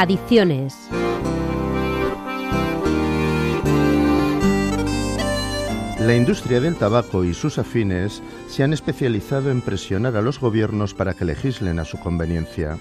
Adicciones. 0.00 0.76
La 5.98 6.14
industria 6.14 6.60
del 6.60 6.76
tabaco 6.76 7.24
y 7.24 7.34
sus 7.34 7.58
afines 7.58 8.22
se 8.46 8.62
han 8.62 8.72
especializado 8.72 9.50
en 9.50 9.60
presionar 9.60 10.16
a 10.16 10.22
los 10.22 10.38
gobiernos 10.38 10.94
para 10.94 11.14
que 11.14 11.24
legislen 11.24 11.80
a 11.80 11.84
su 11.84 11.98
conveniencia. 11.98 12.78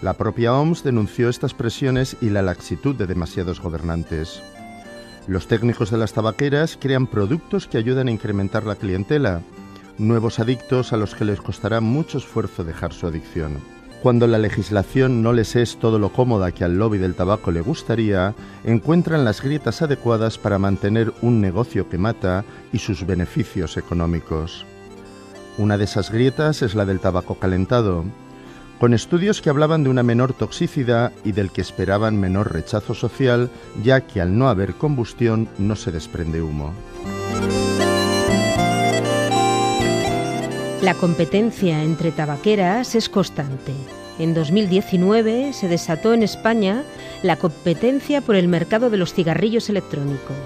La 0.00 0.14
propia 0.14 0.54
OMS 0.54 0.82
denunció 0.82 1.28
estas 1.28 1.52
presiones 1.52 2.16
y 2.22 2.30
la 2.30 2.40
laxitud 2.40 2.96
de 2.96 3.06
demasiados 3.06 3.60
gobernantes. 3.60 4.42
Los 5.26 5.46
técnicos 5.46 5.90
de 5.90 5.98
las 5.98 6.14
tabaqueras 6.14 6.78
crean 6.80 7.06
productos 7.06 7.66
que 7.66 7.76
ayudan 7.76 8.08
a 8.08 8.12
incrementar 8.12 8.64
la 8.64 8.76
clientela, 8.76 9.42
nuevos 9.98 10.38
adictos 10.38 10.94
a 10.94 10.96
los 10.96 11.14
que 11.14 11.26
les 11.26 11.42
costará 11.42 11.82
mucho 11.82 12.16
esfuerzo 12.16 12.64
dejar 12.64 12.94
su 12.94 13.06
adicción. 13.06 13.58
Cuando 14.02 14.26
la 14.26 14.38
legislación 14.38 15.22
no 15.22 15.34
les 15.34 15.56
es 15.56 15.76
todo 15.76 15.98
lo 15.98 16.10
cómoda 16.10 16.52
que 16.52 16.64
al 16.64 16.78
lobby 16.78 16.96
del 16.96 17.14
tabaco 17.14 17.50
le 17.50 17.60
gustaría, 17.60 18.34
encuentran 18.64 19.26
las 19.26 19.42
grietas 19.42 19.82
adecuadas 19.82 20.38
para 20.38 20.58
mantener 20.58 21.12
un 21.20 21.42
negocio 21.42 21.86
que 21.90 21.98
mata 21.98 22.44
y 22.72 22.78
sus 22.78 23.06
beneficios 23.06 23.76
económicos. 23.76 24.64
Una 25.58 25.76
de 25.76 25.84
esas 25.84 26.10
grietas 26.10 26.62
es 26.62 26.74
la 26.74 26.86
del 26.86 27.00
tabaco 27.00 27.34
calentado, 27.34 28.04
con 28.78 28.94
estudios 28.94 29.42
que 29.42 29.50
hablaban 29.50 29.84
de 29.84 29.90
una 29.90 30.02
menor 30.02 30.32
toxicidad 30.32 31.12
y 31.22 31.32
del 31.32 31.50
que 31.50 31.60
esperaban 31.60 32.18
menor 32.18 32.54
rechazo 32.54 32.94
social, 32.94 33.50
ya 33.82 34.00
que 34.00 34.22
al 34.22 34.38
no 34.38 34.48
haber 34.48 34.72
combustión 34.72 35.46
no 35.58 35.76
se 35.76 35.92
desprende 35.92 36.40
humo. 36.40 36.72
La 40.82 40.94
competencia 40.94 41.82
entre 41.82 42.10
tabaqueras 42.10 42.94
es 42.94 43.10
constante. 43.10 43.72
En 44.18 44.32
2019 44.32 45.52
se 45.52 45.68
desató 45.68 46.14
en 46.14 46.22
España 46.22 46.84
la 47.22 47.36
competencia 47.36 48.22
por 48.22 48.34
el 48.34 48.48
mercado 48.48 48.88
de 48.88 48.96
los 48.96 49.12
cigarrillos 49.12 49.68
electrónicos. 49.68 50.38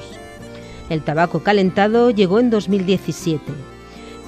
El 0.90 1.02
tabaco 1.02 1.44
calentado 1.44 2.10
llegó 2.10 2.40
en 2.40 2.50
2017 2.50 3.40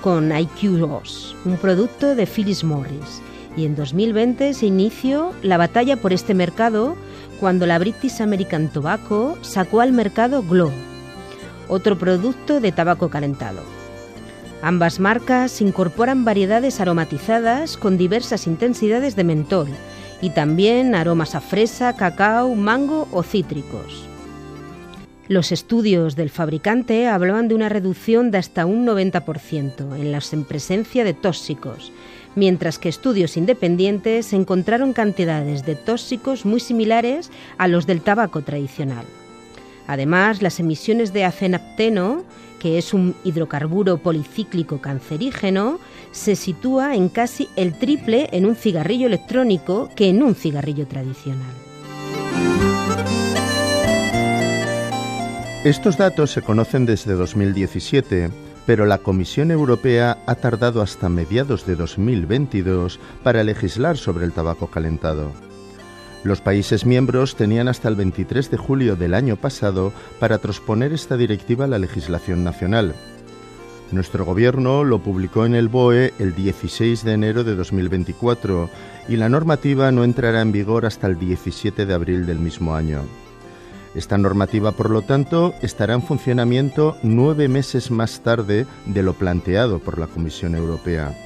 con 0.00 0.30
IQ 0.30 0.84
un 1.44 1.56
producto 1.60 2.14
de 2.14 2.26
Phyllis 2.26 2.62
Morris, 2.62 3.20
y 3.56 3.64
en 3.64 3.74
2020 3.74 4.54
se 4.54 4.66
inició 4.66 5.32
la 5.42 5.56
batalla 5.56 5.96
por 5.96 6.12
este 6.12 6.34
mercado 6.34 6.96
cuando 7.40 7.66
la 7.66 7.80
British 7.80 8.22
American 8.22 8.68
Tobacco 8.68 9.36
sacó 9.42 9.80
al 9.80 9.90
mercado 9.90 10.44
Glow, 10.44 10.70
otro 11.66 11.98
producto 11.98 12.60
de 12.60 12.70
tabaco 12.70 13.08
calentado. 13.08 13.75
Ambas 14.66 14.98
marcas 14.98 15.60
incorporan 15.60 16.24
variedades 16.24 16.80
aromatizadas 16.80 17.76
con 17.76 17.96
diversas 17.96 18.48
intensidades 18.48 19.14
de 19.14 19.22
mentol 19.22 19.68
y 20.20 20.30
también 20.30 20.96
aromas 20.96 21.36
a 21.36 21.40
fresa, 21.40 21.94
cacao, 21.94 22.52
mango 22.56 23.06
o 23.12 23.22
cítricos. 23.22 24.08
Los 25.28 25.52
estudios 25.52 26.16
del 26.16 26.30
fabricante 26.30 27.06
hablaban 27.06 27.46
de 27.46 27.54
una 27.54 27.68
reducción 27.68 28.32
de 28.32 28.38
hasta 28.38 28.66
un 28.66 28.84
90% 28.84 30.00
en 30.00 30.10
la 30.10 30.20
presencia 30.48 31.04
de 31.04 31.14
tóxicos, 31.14 31.92
mientras 32.34 32.80
que 32.80 32.88
estudios 32.88 33.36
independientes 33.36 34.32
encontraron 34.32 34.94
cantidades 34.94 35.64
de 35.64 35.76
tóxicos 35.76 36.44
muy 36.44 36.58
similares 36.58 37.30
a 37.56 37.68
los 37.68 37.86
del 37.86 38.00
tabaco 38.00 38.42
tradicional. 38.42 39.04
Además, 39.86 40.42
las 40.42 40.58
emisiones 40.58 41.12
de 41.12 41.24
acenapteno 41.24 42.24
que 42.66 42.78
es 42.78 42.92
un 42.92 43.14
hidrocarburo 43.22 43.98
policíclico 43.98 44.80
cancerígeno, 44.80 45.78
se 46.10 46.34
sitúa 46.34 46.96
en 46.96 47.08
casi 47.08 47.48
el 47.54 47.78
triple 47.78 48.28
en 48.32 48.44
un 48.44 48.56
cigarrillo 48.56 49.06
electrónico 49.06 49.88
que 49.94 50.08
en 50.08 50.20
un 50.20 50.34
cigarrillo 50.34 50.88
tradicional. 50.88 51.46
Estos 55.62 55.96
datos 55.96 56.32
se 56.32 56.42
conocen 56.42 56.86
desde 56.86 57.12
2017, 57.12 58.30
pero 58.66 58.84
la 58.84 58.98
Comisión 58.98 59.52
Europea 59.52 60.18
ha 60.26 60.34
tardado 60.34 60.82
hasta 60.82 61.08
mediados 61.08 61.66
de 61.66 61.76
2022 61.76 62.98
para 63.22 63.44
legislar 63.44 63.96
sobre 63.96 64.24
el 64.24 64.32
tabaco 64.32 64.66
calentado. 64.66 65.30
Los 66.26 66.40
países 66.40 66.84
miembros 66.86 67.36
tenían 67.36 67.68
hasta 67.68 67.88
el 67.88 67.94
23 67.94 68.50
de 68.50 68.56
julio 68.56 68.96
del 68.96 69.14
año 69.14 69.36
pasado 69.36 69.92
para 70.18 70.38
transponer 70.38 70.92
esta 70.92 71.16
directiva 71.16 71.66
a 71.66 71.68
la 71.68 71.78
legislación 71.78 72.42
nacional. 72.42 72.96
Nuestro 73.92 74.24
gobierno 74.24 74.82
lo 74.82 74.98
publicó 74.98 75.46
en 75.46 75.54
el 75.54 75.68
BOE 75.68 76.14
el 76.18 76.34
16 76.34 77.04
de 77.04 77.12
enero 77.12 77.44
de 77.44 77.54
2024 77.54 78.68
y 79.08 79.14
la 79.14 79.28
normativa 79.28 79.92
no 79.92 80.02
entrará 80.02 80.40
en 80.42 80.50
vigor 80.50 80.84
hasta 80.84 81.06
el 81.06 81.16
17 81.16 81.86
de 81.86 81.94
abril 81.94 82.26
del 82.26 82.40
mismo 82.40 82.74
año. 82.74 83.02
Esta 83.94 84.18
normativa, 84.18 84.72
por 84.72 84.90
lo 84.90 85.02
tanto, 85.02 85.54
estará 85.62 85.94
en 85.94 86.02
funcionamiento 86.02 86.96
nueve 87.04 87.46
meses 87.46 87.92
más 87.92 88.20
tarde 88.24 88.66
de 88.84 89.02
lo 89.04 89.14
planteado 89.14 89.78
por 89.78 90.00
la 90.00 90.08
Comisión 90.08 90.56
Europea. 90.56 91.25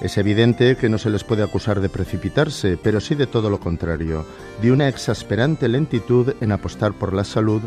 Es 0.00 0.16
evidente 0.16 0.76
que 0.76 0.88
no 0.88 0.96
se 0.96 1.10
les 1.10 1.24
puede 1.24 1.42
acusar 1.42 1.80
de 1.80 1.90
precipitarse, 1.90 2.78
pero 2.82 3.00
sí 3.00 3.14
de 3.14 3.26
todo 3.26 3.50
lo 3.50 3.60
contrario, 3.60 4.24
de 4.62 4.72
una 4.72 4.88
exasperante 4.88 5.68
lentitud 5.68 6.32
en 6.40 6.52
apostar 6.52 6.94
por 6.94 7.12
la 7.12 7.22
salud, 7.22 7.60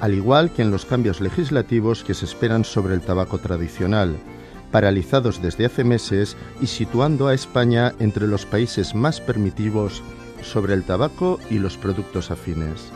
al 0.00 0.14
igual 0.14 0.50
que 0.50 0.62
en 0.62 0.72
los 0.72 0.84
cambios 0.84 1.20
legislativos 1.20 2.02
que 2.02 2.14
se 2.14 2.24
esperan 2.24 2.64
sobre 2.64 2.94
el 2.94 3.02
tabaco 3.02 3.38
tradicional, 3.38 4.16
paralizados 4.72 5.40
desde 5.40 5.66
hace 5.66 5.84
meses 5.84 6.36
y 6.60 6.66
situando 6.66 7.28
a 7.28 7.34
España 7.34 7.94
entre 8.00 8.26
los 8.26 8.46
países 8.46 8.96
más 8.96 9.20
permitivos 9.20 10.02
sobre 10.42 10.74
el 10.74 10.82
tabaco 10.82 11.38
y 11.50 11.60
los 11.60 11.76
productos 11.76 12.32
afines. 12.32 12.90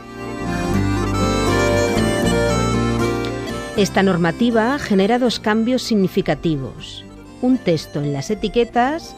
Esta 3.77 4.03
normativa 4.03 4.77
genera 4.79 5.17
dos 5.17 5.39
cambios 5.39 5.81
significativos 5.81 7.05
un 7.45 7.59
texto 7.59 8.01
en 8.01 8.11
las 8.11 8.31
etiquetas 8.31 9.15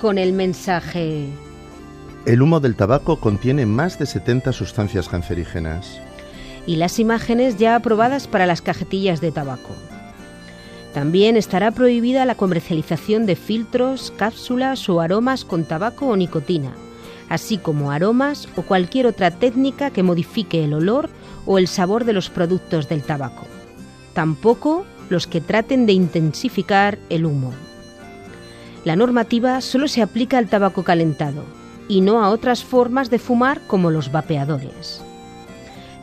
con 0.00 0.18
el 0.18 0.32
mensaje 0.32 1.26
El 2.26 2.42
humo 2.42 2.60
del 2.60 2.76
tabaco 2.76 3.18
contiene 3.18 3.66
más 3.66 3.98
de 3.98 4.06
70 4.06 4.52
sustancias 4.52 5.08
cancerígenas. 5.08 6.00
Y 6.64 6.76
las 6.76 7.00
imágenes 7.00 7.56
ya 7.56 7.74
aprobadas 7.74 8.28
para 8.28 8.46
las 8.46 8.62
cajetillas 8.62 9.20
de 9.20 9.32
tabaco. 9.32 9.74
También 10.94 11.36
estará 11.36 11.72
prohibida 11.72 12.24
la 12.24 12.36
comercialización 12.36 13.26
de 13.26 13.34
filtros, 13.34 14.12
cápsulas 14.16 14.88
o 14.88 15.00
aromas 15.00 15.44
con 15.44 15.64
tabaco 15.64 16.06
o 16.06 16.16
nicotina, 16.16 16.72
así 17.28 17.58
como 17.58 17.90
aromas 17.90 18.48
o 18.56 18.62
cualquier 18.62 19.06
otra 19.06 19.32
técnica 19.32 19.90
que 19.90 20.04
modifique 20.04 20.62
el 20.62 20.72
olor 20.72 21.10
o 21.46 21.58
el 21.58 21.66
sabor 21.66 22.04
de 22.04 22.12
los 22.12 22.30
productos 22.30 22.88
del 22.88 23.02
tabaco. 23.02 23.46
Tampoco 24.12 24.84
los 25.08 25.26
que 25.26 25.40
traten 25.40 25.86
de 25.86 25.92
intensificar 25.92 26.98
el 27.08 27.24
humo. 27.24 27.52
La 28.84 28.96
normativa 28.96 29.60
solo 29.60 29.88
se 29.88 30.02
aplica 30.02 30.38
al 30.38 30.48
tabaco 30.48 30.84
calentado 30.84 31.44
y 31.88 32.00
no 32.00 32.22
a 32.22 32.30
otras 32.30 32.64
formas 32.64 33.10
de 33.10 33.18
fumar 33.18 33.60
como 33.66 33.90
los 33.90 34.12
vapeadores. 34.12 35.02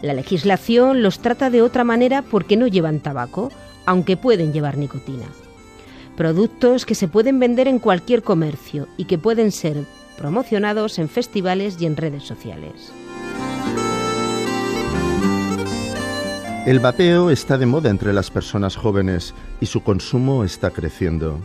La 0.01 0.13
legislación 0.13 1.01
los 1.01 1.19
trata 1.19 1.49
de 1.49 1.61
otra 1.61 1.83
manera 1.83 2.21
porque 2.21 2.57
no 2.57 2.67
llevan 2.67 2.99
tabaco, 2.99 3.51
aunque 3.85 4.17
pueden 4.17 4.53
llevar 4.53 4.77
nicotina. 4.77 5.25
Productos 6.17 6.85
que 6.85 6.95
se 6.95 7.07
pueden 7.07 7.39
vender 7.39 7.67
en 7.67 7.79
cualquier 7.79 8.23
comercio 8.23 8.87
y 8.97 9.05
que 9.05 9.17
pueden 9.17 9.51
ser 9.51 9.83
promocionados 10.17 10.99
en 10.99 11.09
festivales 11.09 11.77
y 11.79 11.85
en 11.85 11.97
redes 11.97 12.23
sociales. 12.23 12.91
El 16.65 16.79
vapeo 16.79 17.29
está 17.29 17.59
de 17.59 17.67
moda 17.67 17.91
entre 17.91 18.11
las 18.11 18.31
personas 18.31 18.75
jóvenes 18.75 19.35
y 19.61 19.67
su 19.67 19.83
consumo 19.83 20.43
está 20.43 20.71
creciendo. 20.71 21.39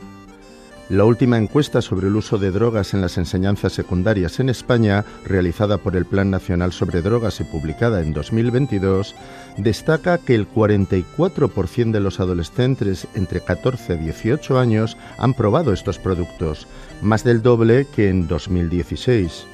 La 0.89 1.05
última 1.05 1.37
encuesta 1.37 1.83
sobre 1.83 2.07
el 2.07 2.17
uso 2.17 2.39
de 2.39 2.51
drogas 2.51 2.95
en 2.95 3.03
las 3.03 3.19
enseñanzas 3.19 3.75
secundarias 3.75 4.41
en 4.41 4.49
España, 4.49 5.05
realizada 5.27 5.77
por 5.77 5.95
el 5.95 6.07
Plan 6.07 6.31
Nacional 6.31 6.73
sobre 6.73 7.03
Drogas 7.03 7.39
y 7.41 7.45
publicada 7.45 8.01
en 8.01 8.15
2022, 8.15 9.15
destaca 9.59 10.17
que 10.17 10.35
el 10.35 10.49
44% 10.49 11.91
de 11.91 12.01
los 12.01 12.19
adolescentes 12.19 13.07
entre 13.15 13.43
14 13.43 13.97
y 13.97 13.99
18 13.99 14.59
años 14.59 14.97
han 15.19 15.35
probado 15.35 15.75
estos 15.75 15.99
productos, 15.99 16.67
más 17.03 17.25
del 17.25 17.43
doble 17.43 17.87
que 17.95 18.09
en 18.09 18.27
2016 18.27 19.45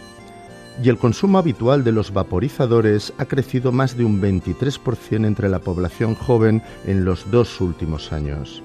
y 0.83 0.89
el 0.89 0.99
consumo 0.99 1.39
habitual 1.39 1.85
de 1.85 1.93
los 1.93 2.13
vaporizadores 2.13 3.13
ha 3.19 3.25
crecido 3.25 3.73
más 3.73 3.97
de 3.97 4.05
un 4.05 4.21
23% 4.21 5.27
entre 5.27 5.49
la 5.49 5.59
población 5.59 6.15
joven 6.15 6.63
en 6.87 7.05
los 7.05 7.31
dos 7.31 7.61
últimos 7.61 8.13
años. 8.13 8.63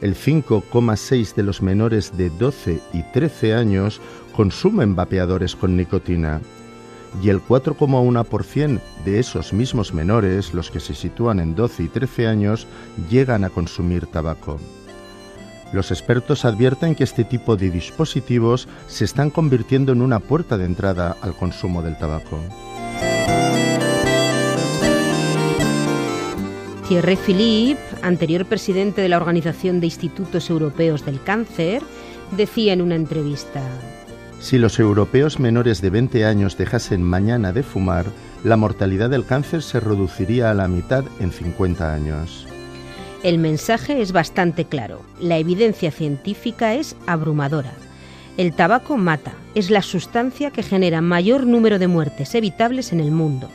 El 0.00 0.14
5,6% 0.14 1.34
de 1.34 1.42
los 1.42 1.62
menores 1.62 2.16
de 2.16 2.30
12 2.30 2.80
y 2.92 3.02
13 3.12 3.54
años 3.54 4.00
consumen 4.34 4.96
vapeadores 4.96 5.54
con 5.56 5.76
nicotina 5.76 6.40
y 7.22 7.28
el 7.28 7.40
4,1% 7.40 8.80
de 9.04 9.18
esos 9.20 9.52
mismos 9.52 9.94
menores, 9.94 10.52
los 10.52 10.70
que 10.70 10.80
se 10.80 10.94
sitúan 10.94 11.38
en 11.38 11.54
12 11.54 11.84
y 11.84 11.88
13 11.88 12.26
años, 12.26 12.66
llegan 13.08 13.44
a 13.44 13.50
consumir 13.50 14.06
tabaco. 14.06 14.58
Los 15.74 15.90
expertos 15.90 16.44
advierten 16.44 16.94
que 16.94 17.02
este 17.02 17.24
tipo 17.24 17.56
de 17.56 17.68
dispositivos 17.68 18.68
se 18.86 19.04
están 19.04 19.30
convirtiendo 19.30 19.90
en 19.90 20.02
una 20.02 20.20
puerta 20.20 20.56
de 20.56 20.66
entrada 20.66 21.16
al 21.20 21.34
consumo 21.34 21.82
del 21.82 21.98
tabaco. 21.98 22.38
Thierry 26.86 27.16
Philippe, 27.16 27.80
anterior 28.02 28.46
presidente 28.46 29.02
de 29.02 29.08
la 29.08 29.16
Organización 29.16 29.80
de 29.80 29.86
Institutos 29.86 30.48
Europeos 30.48 31.04
del 31.04 31.20
Cáncer, 31.20 31.82
decía 32.36 32.72
en 32.72 32.80
una 32.80 32.94
entrevista, 32.94 33.60
Si 34.38 34.58
los 34.58 34.78
europeos 34.78 35.40
menores 35.40 35.80
de 35.80 35.90
20 35.90 36.24
años 36.24 36.56
dejasen 36.56 37.02
mañana 37.02 37.52
de 37.52 37.64
fumar, 37.64 38.06
la 38.44 38.56
mortalidad 38.56 39.10
del 39.10 39.26
cáncer 39.26 39.60
se 39.60 39.80
reduciría 39.80 40.52
a 40.52 40.54
la 40.54 40.68
mitad 40.68 41.02
en 41.18 41.32
50 41.32 41.92
años. 41.92 42.46
El 43.24 43.38
mensaje 43.38 44.02
es 44.02 44.12
bastante 44.12 44.66
claro. 44.66 45.00
La 45.18 45.38
evidencia 45.38 45.90
científica 45.90 46.74
es 46.74 46.94
abrumadora. 47.06 47.72
El 48.36 48.52
tabaco 48.52 48.98
mata. 48.98 49.32
Es 49.54 49.70
la 49.70 49.80
sustancia 49.80 50.50
que 50.50 50.62
genera 50.62 51.00
mayor 51.00 51.46
número 51.46 51.78
de 51.78 51.88
muertes 51.88 52.34
evitables 52.34 52.92
en 52.92 53.00
el 53.00 53.10
mundo, 53.10 53.48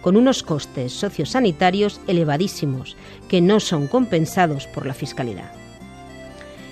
con 0.00 0.16
unos 0.16 0.42
costes 0.42 0.94
sociosanitarios 0.94 2.00
elevadísimos 2.06 2.96
que 3.28 3.42
no 3.42 3.60
son 3.60 3.88
compensados 3.88 4.66
por 4.66 4.86
la 4.86 4.94
fiscalidad. 4.94 5.52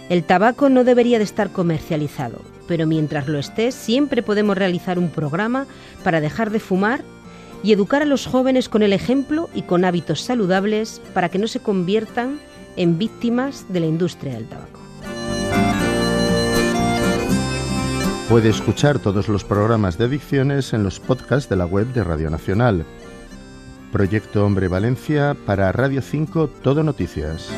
El 0.09 0.25
tabaco 0.25 0.71
no 0.71 0.85
debería 0.85 1.19
de 1.19 1.25
estar 1.25 1.50
comercializado, 1.50 2.41
pero 2.67 2.87
mientras 2.87 3.29
lo 3.29 3.39
esté 3.39 3.73
siempre 3.73 4.23
podemos 4.23 4.56
realizar 4.56 4.99
un 4.99 5.11
programa 5.11 5.67
para 6.03 6.23
dejar 6.23 6.49
de 6.49 6.61
fumar 6.61 7.03
y 7.62 7.72
educar 7.72 8.02
a 8.02 8.06
los 8.06 8.26
jóvenes 8.26 8.69
con 8.69 8.82
el 8.82 8.93
ejemplo 8.93 9.49
y 9.55 9.62
con 9.62 9.84
hábitos 9.84 10.20
saludables 10.20 11.00
para 11.14 11.28
que 11.28 11.38
no 11.38 11.49
se 11.49 11.60
conviertan 11.60 12.40
en 12.76 12.99
víctimas 12.99 13.66
de 13.69 13.81
la 13.81 13.87
industria 13.87 14.34
del 14.34 14.46
tabaco. 14.46 14.81
Puede 18.28 18.50
escuchar 18.50 18.99
todos 18.99 19.28
los 19.28 19.43
programas 19.43 19.96
de 19.96 20.05
adicciones 20.05 20.75
en 20.75 20.84
los 20.84 21.00
podcasts 21.00 21.49
de 21.49 21.56
la 21.56 21.64
web 21.64 21.87
de 21.94 22.05
Radio 22.05 22.28
Nacional. 22.28 22.84
Proyecto 23.90 24.44
Hombre 24.44 24.69
Valencia 24.69 25.34
para 25.46 25.72
Radio 25.72 26.02
5 26.02 26.49
Todo 26.62 26.82
Noticias. 26.82 27.49